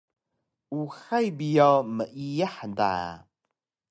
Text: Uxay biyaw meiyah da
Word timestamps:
Uxay 0.79 1.27
biyaw 1.37 1.77
meiyah 1.95 2.57
da 2.77 2.91